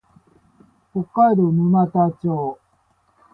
[0.93, 2.57] 北海道沼田町